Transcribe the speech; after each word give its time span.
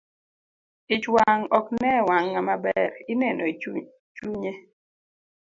Ich 0.95 1.05
wang' 1.15 1.47
ok 1.57 1.67
ne 1.81 1.89
e 1.99 2.01
wang' 2.09 2.29
ngama 2.33 2.55
ber 2.63 2.91
ineno 3.11 3.43
e 3.51 3.53
chunnye. 4.17 4.53